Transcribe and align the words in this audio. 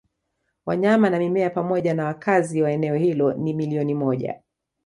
wanyama 0.65 1.09
na 1.09 1.19
mimea 1.19 1.49
pamoja 1.49 1.93
nawakazi 1.93 2.61
wa 2.61 2.71
eneo 2.71 2.95
hilo 2.95 3.33
ni 3.33 3.53
milioni 3.53 3.93
moja 3.93 4.41